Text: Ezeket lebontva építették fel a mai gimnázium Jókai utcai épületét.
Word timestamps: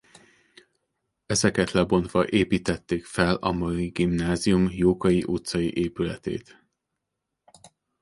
Ezeket 1.25 1.71
lebontva 1.71 2.27
építették 2.27 3.05
fel 3.05 3.35
a 3.35 3.51
mai 3.51 3.87
gimnázium 3.87 4.67
Jókai 4.71 5.23
utcai 5.23 5.73
épületét. 5.77 6.59